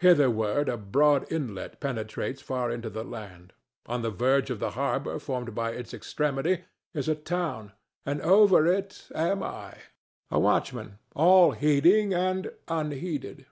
[0.00, 3.54] Hitherward a broad inlet penetrates far into the land;
[3.86, 7.72] on the verge of the harbor formed by its extremity is a town,
[8.04, 9.76] and over it am I,
[10.30, 13.46] a watchman, all heeding and unheeded.